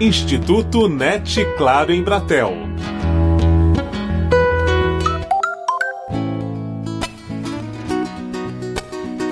[0.00, 2.52] Instituto NET Claro em Bratel.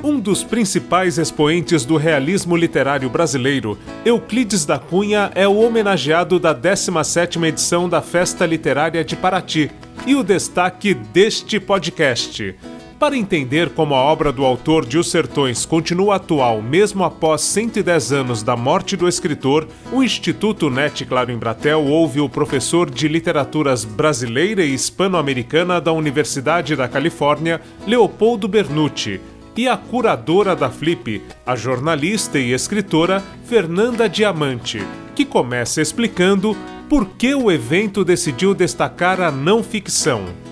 [0.04, 6.54] Um dos principais expoentes do realismo literário brasileiro, Euclides da Cunha é o homenageado da
[6.54, 9.68] 17ª edição da Festa Literária de Paraty
[10.06, 12.54] e o destaque deste podcast.
[13.02, 18.12] Para entender como a obra do autor de Os Sertões continua atual mesmo após 110
[18.12, 23.08] anos da morte do escritor, o Instituto NET Claro em Bratel ouve o professor de
[23.08, 29.20] Literaturas Brasileira e Hispano-Americana da Universidade da Califórnia, Leopoldo Bernucci,
[29.56, 34.80] e a curadora da Flip, a jornalista e escritora Fernanda Diamante,
[35.16, 36.56] que começa explicando
[36.88, 40.51] por que o evento decidiu destacar a não ficção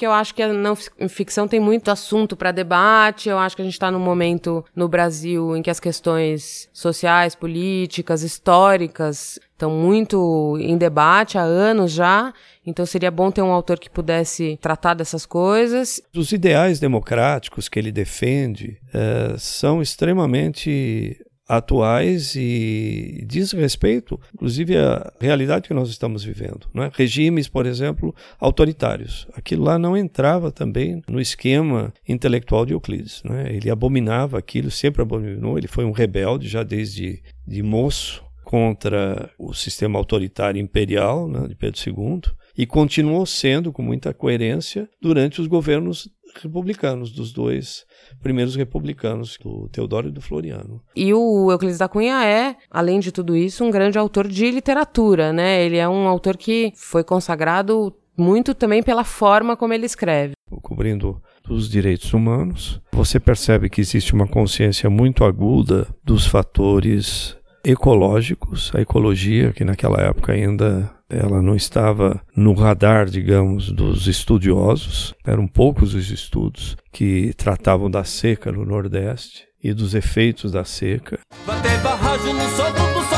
[0.00, 0.74] porque eu acho que a não
[1.10, 3.28] ficção tem muito assunto para debate.
[3.28, 7.34] Eu acho que a gente está num momento no Brasil em que as questões sociais,
[7.34, 12.32] políticas, históricas estão muito em debate há anos já.
[12.64, 16.00] Então seria bom ter um autor que pudesse tratar dessas coisas.
[16.16, 21.20] Os ideais democráticos que ele defende uh, são extremamente
[21.50, 26.68] atuais e diz respeito, inclusive, à realidade que nós estamos vivendo.
[26.76, 26.90] É?
[26.94, 29.26] Regimes, por exemplo, autoritários.
[29.34, 33.20] Aquilo lá não entrava também no esquema intelectual de Euclides.
[33.28, 33.52] É?
[33.52, 35.58] Ele abominava aquilo, sempre abominou.
[35.58, 41.56] Ele foi um rebelde já desde de moço contra o sistema autoritário imperial né, de
[41.56, 42.20] Pedro II
[42.56, 46.08] e continuou sendo com muita coerência durante os governos
[46.42, 47.84] republicanos dos dois
[48.22, 50.80] primeiros republicanos, do Teodoro e do Floriano.
[50.94, 55.32] E o Euclides da Cunha é, além de tudo isso, um grande autor de literatura,
[55.32, 55.64] né?
[55.64, 60.34] Ele é um autor que foi consagrado muito também pela forma como ele escreve.
[60.62, 68.70] Cobrindo os direitos humanos, você percebe que existe uma consciência muito aguda dos fatores ecológicos,
[68.74, 75.12] a ecologia, que naquela época ainda ela não estava no radar, digamos, dos estudiosos.
[75.26, 81.18] Eram poucos os estudos que tratavam da seca no Nordeste e dos efeitos da seca.
[81.44, 83.09] Vai ter barragem no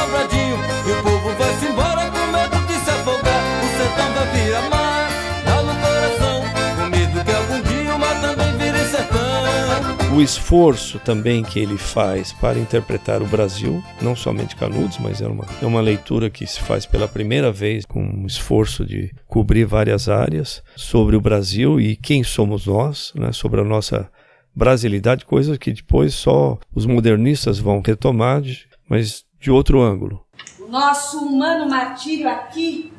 [10.14, 15.26] O esforço também que ele faz para interpretar o Brasil, não somente Canudos, mas é
[15.26, 19.64] uma, é uma leitura que se faz pela primeira vez com um esforço de cobrir
[19.64, 24.10] várias áreas sobre o Brasil e quem somos nós, né, sobre a nossa
[24.54, 28.42] brasilidade, coisas que depois só os modernistas vão retomar,
[28.86, 30.26] mas de outro ângulo.
[30.60, 32.92] O nosso humano martírio aqui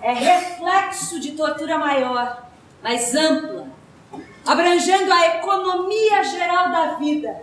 [0.00, 2.48] é reflexo de tortura maior,
[2.84, 3.66] mais ampla,
[4.46, 7.34] abrangendo a economia geral da vida.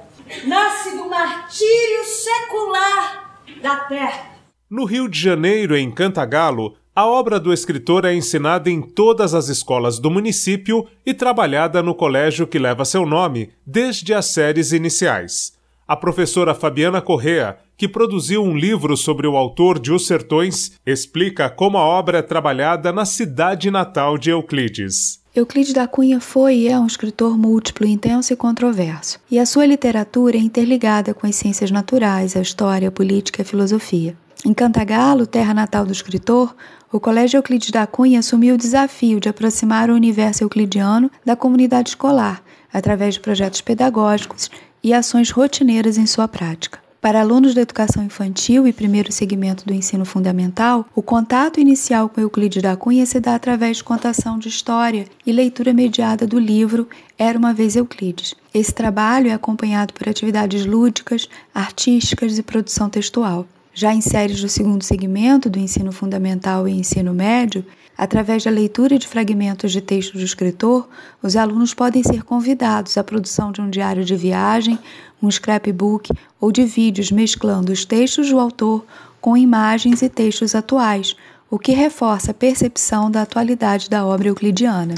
[0.45, 4.31] Nasce do martírio secular da terra.
[4.69, 9.49] No Rio de Janeiro, em Cantagalo, a obra do escritor é ensinada em todas as
[9.49, 15.57] escolas do município e trabalhada no colégio que leva seu nome desde as séries iniciais.
[15.87, 21.49] A professora Fabiana Correa, que produziu um livro sobre o autor de Os Sertões, explica
[21.49, 25.22] como a obra é trabalhada na cidade natal de Euclides.
[25.35, 29.65] Euclides da Cunha foi e é um escritor múltiplo, intenso e controverso, e a sua
[29.65, 34.15] literatura é interligada com as ciências naturais, a história, a política e a filosofia.
[34.45, 36.55] Em Cantagalo, terra natal do escritor,
[36.91, 41.89] o Colégio Euclides da Cunha assumiu o desafio de aproximar o universo euclidiano da comunidade
[41.89, 44.51] escolar, através de projetos pedagógicos
[44.83, 46.82] e ações rotineiras em sua prática.
[47.03, 52.21] Para alunos da educação infantil e primeiro segmento do ensino fundamental, o contato inicial com
[52.21, 56.87] Euclides da Cunha se dá através de contação de história e leitura mediada do livro
[57.19, 58.33] Era uma vez Euclides.
[58.53, 63.45] Esse trabalho é acompanhado por atividades lúdicas, artísticas e produção textual.
[63.75, 67.65] Já em séries do segundo segmento do ensino fundamental e ensino médio,
[67.97, 70.87] através da leitura de fragmentos de texto do escritor,
[71.23, 74.77] os alunos podem ser convidados à produção de um diário de viagem,
[75.21, 78.85] um scrapbook ou de vídeos mesclando os textos do autor
[79.19, 81.15] com imagens e textos atuais,
[81.49, 84.93] o que reforça a percepção da atualidade da obra euclidiana.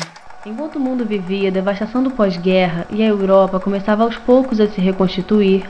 [0.46, 4.68] Enquanto o mundo vivia a devastação do pós-guerra e a Europa começava aos poucos a
[4.68, 5.64] se reconstituir,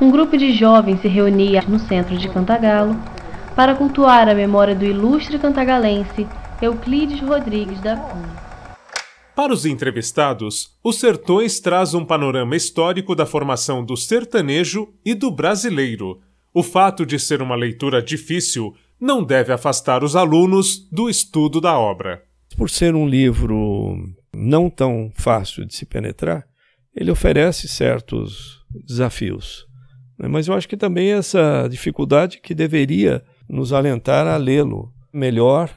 [0.00, 2.96] um grupo de jovens se reunia no centro de Cantagalo
[3.54, 6.26] para cultuar a memória do ilustre cantagalense
[6.60, 8.44] Euclides Rodrigues da Cunha.
[9.34, 15.30] Para os entrevistados, Os Sertões traz um panorama histórico da formação do sertanejo e do
[15.30, 16.20] brasileiro.
[16.52, 21.76] O fato de ser uma leitura difícil não deve afastar os alunos do estudo da
[21.76, 22.22] obra.
[22.56, 23.96] Por ser um livro
[24.32, 26.44] não tão fácil de se penetrar,
[26.94, 29.66] ele oferece certos desafios.
[30.18, 30.28] Né?
[30.28, 35.70] Mas eu acho que também essa dificuldade que deveria nos alentar a lê-lo melhor,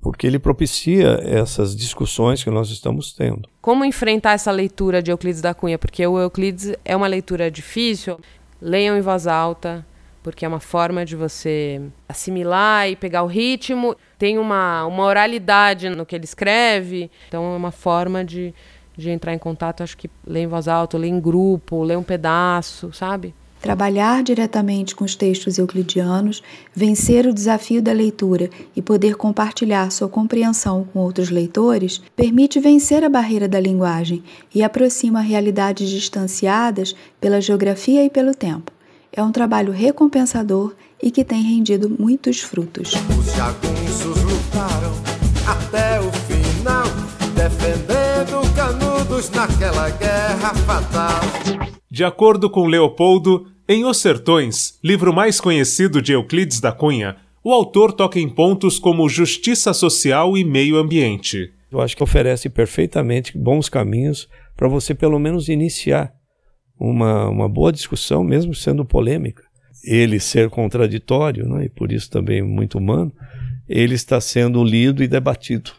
[0.00, 3.48] porque ele propicia essas discussões que nós estamos tendo.
[3.60, 5.78] Como enfrentar essa leitura de Euclides da Cunha?
[5.78, 8.20] Porque o Euclides é uma leitura difícil.
[8.60, 9.84] Leiam em voz alta,
[10.22, 13.96] porque é uma forma de você assimilar e pegar o ritmo.
[14.18, 18.54] Tem uma, uma oralidade no que ele escreve, então é uma forma de,
[18.96, 19.82] de entrar em contato.
[19.82, 23.34] Acho que ler em voz alta, ler em grupo, ler um pedaço, sabe?
[23.64, 26.42] Trabalhar diretamente com os textos euclidianos,
[26.74, 33.02] vencer o desafio da leitura e poder compartilhar sua compreensão com outros leitores permite vencer
[33.02, 34.22] a barreira da linguagem
[34.54, 38.70] e aproxima realidades distanciadas pela geografia e pelo tempo.
[39.10, 42.92] É um trabalho recompensador e que tem rendido muitos frutos.
[43.18, 44.92] Os jagunços lutaram
[45.48, 46.84] até o final,
[47.34, 51.20] defendendo Canudos naquela guerra fatal.
[51.90, 57.50] De acordo com Leopoldo, em Os Sertões, livro mais conhecido de Euclides da Cunha, o
[57.50, 61.50] autor toca em pontos como justiça social e meio ambiente.
[61.72, 66.12] Eu acho que oferece perfeitamente bons caminhos para você, pelo menos, iniciar
[66.78, 69.42] uma, uma boa discussão, mesmo sendo polêmica.
[69.82, 73.12] Ele ser contraditório, né, e por isso também muito humano,
[73.66, 75.72] ele está sendo lido e debatido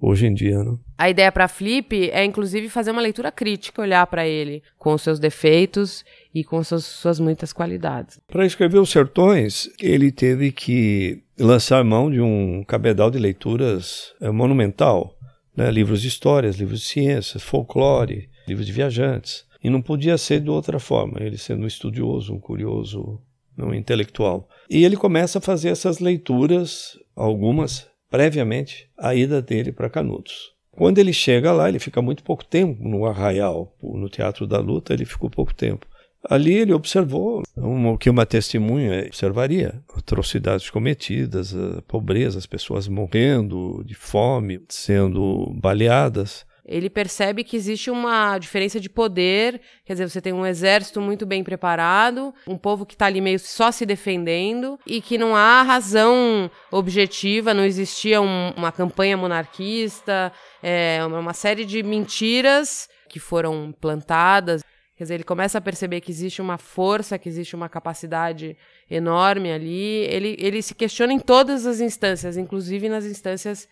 [0.00, 0.62] hoje em dia.
[0.62, 0.76] Né?
[0.96, 5.02] A ideia para Flip é, inclusive, fazer uma leitura crítica, olhar para ele com os
[5.02, 6.04] seus defeitos
[6.34, 8.20] e com suas, suas muitas qualidades.
[8.26, 14.30] Para escrever Os Sertões, ele teve que lançar mão de um cabedal de leituras é,
[14.30, 15.16] monumental.
[15.56, 15.70] Né?
[15.70, 19.46] Livros de histórias, livros de ciências, folclore, livros de viajantes.
[19.62, 23.20] E não podia ser de outra forma, ele sendo um estudioso, um curioso,
[23.58, 24.48] um intelectual.
[24.70, 30.52] E ele começa a fazer essas leituras, algumas previamente à ida dele para Canudos.
[30.70, 34.92] Quando ele chega lá, ele fica muito pouco tempo no Arraial, no Teatro da Luta,
[34.94, 35.86] ele ficou pouco tempo.
[36.28, 43.82] Ali ele observou o que uma testemunha observaria: atrocidades cometidas, a pobreza, as pessoas morrendo
[43.84, 46.46] de fome, sendo baleadas.
[46.68, 51.24] Ele percebe que existe uma diferença de poder, quer dizer, você tem um exército muito
[51.24, 55.62] bem preparado, um povo que está ali meio só se defendendo e que não há
[55.62, 60.30] razão objetiva, não existia um, uma campanha monarquista,
[60.62, 64.62] é, uma série de mentiras que foram plantadas.
[64.94, 68.56] Quer dizer, ele começa a perceber que existe uma força, que existe uma capacidade
[68.90, 70.04] enorme ali.
[70.04, 73.66] Ele, ele se questiona em todas as instâncias, inclusive nas instâncias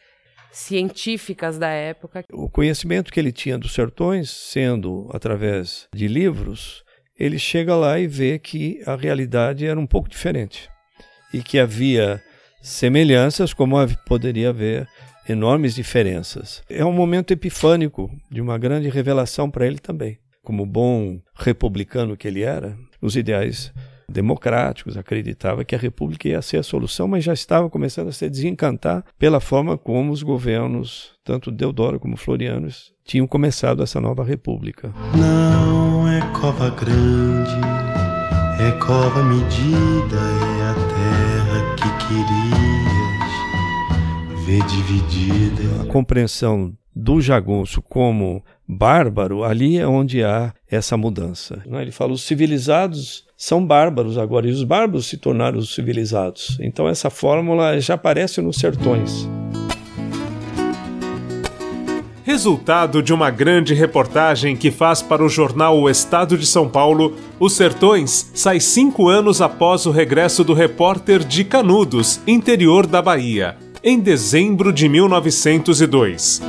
[0.56, 2.25] científicas da época.
[2.32, 6.82] O conhecimento que ele tinha dos sertões, sendo através de livros,
[7.19, 10.70] ele chega lá e vê que a realidade era um pouco diferente
[11.32, 12.23] e que havia
[12.62, 13.76] semelhanças, como
[14.06, 14.88] poderia haver
[15.29, 16.62] enormes diferenças.
[16.70, 20.19] É um momento epifânico de uma grande revelação para ele também.
[20.43, 23.73] Como bom republicano que ele era, os ideais
[24.08, 28.29] democráticos, acreditava que a república ia ser a solução, mas já estava começando a se
[28.29, 32.69] desencantar pela forma como os governos, tanto Deodoro como Floriano,
[33.05, 34.93] tinham começado essa nova república.
[35.14, 37.56] Não é cova grande,
[38.61, 42.87] é cova medida, é a terra que querias
[44.47, 45.82] ver dividida.
[45.82, 51.62] A compreensão do jagunço como bárbaro, ali é onde há essa mudança.
[51.66, 56.58] Ele fala: os civilizados são bárbaros agora, e os bárbaros se tornaram os civilizados.
[56.60, 59.29] Então essa fórmula já aparece nos sertões.
[62.24, 67.14] Resultado de uma grande reportagem que faz para o jornal O Estado de São Paulo,
[67.38, 73.56] Os Sertões sai cinco anos após o regresso do repórter de Canudos, interior da Bahia,
[73.82, 76.43] em dezembro de 1902.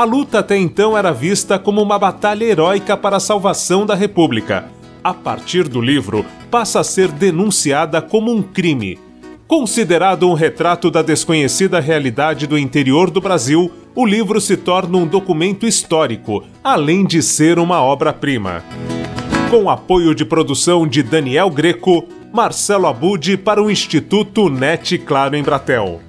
[0.00, 4.64] A luta até então era vista como uma batalha heróica para a salvação da República.
[5.04, 8.98] A partir do livro, passa a ser denunciada como um crime.
[9.46, 15.06] Considerado um retrato da desconhecida realidade do interior do Brasil, o livro se torna um
[15.06, 18.64] documento histórico, além de ser uma obra-prima.
[19.50, 25.42] Com apoio de produção de Daniel Greco, Marcelo Abude para o Instituto NET Claro em
[25.42, 26.00] Bratel.